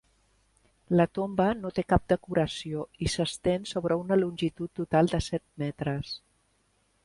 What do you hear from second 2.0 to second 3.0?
decoració